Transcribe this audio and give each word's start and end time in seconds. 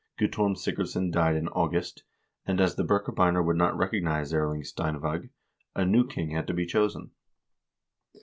Guttorm 0.19 0.55
Sigurdsson 0.55 1.11
died 1.11 1.35
in 1.35 1.47
August, 1.49 2.05
and, 2.47 2.59
as 2.59 2.73
the 2.75 2.83
Birkebeiner 2.83 3.45
would 3.45 3.55
not 3.55 3.77
recognize 3.77 4.33
Erling 4.33 4.63
Stein 4.63 4.99
V«g, 4.99 5.29
a 5.75 5.85
new 5.85 6.07
king 6.07 6.31
had 6.31 6.47
to 6.47 6.55
be 6.55 6.65
chosen. 6.65 7.11